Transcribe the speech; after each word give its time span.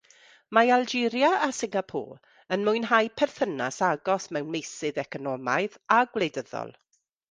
Mae 0.57 0.71
Algeria 0.77 1.29
a 1.47 1.49
Singapore 1.57 2.17
yn 2.57 2.65
mwynhau 2.71 3.13
perthynas 3.23 3.81
agos 3.93 4.29
mewn 4.35 4.53
meysydd 4.57 5.01
economaidd 5.07 5.81
a 6.01 6.05
gwleidyddol. 6.15 6.79